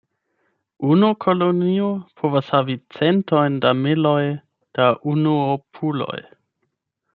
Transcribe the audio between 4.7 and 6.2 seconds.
da unuopuloj.